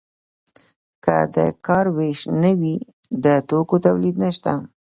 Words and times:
که 1.03 1.17
د 1.35 1.37
کار 1.65 1.85
ویش 1.97 2.19
نه 2.41 2.51
وي 2.59 2.75
د 3.23 3.25
توکو 3.49 3.75
تولید 3.85 4.15
نشته. 4.23 4.53